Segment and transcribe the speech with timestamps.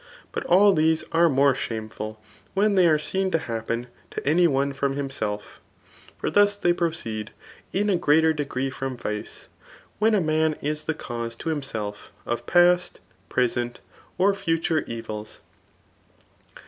[0.31, 2.19] But dl iheae are more ahamefi.il
[2.55, 5.41] when they are aeen to haftpefl to any one iiom hiflaeelf ^
[6.17, 7.29] for thns they proceed
[7.71, 9.47] in ii grteter degree &om vice,
[9.99, 11.95] when a man is the canse t6 hhnadf,
[12.25, 13.75] of past, present^
[14.17, 15.41] or foture evils.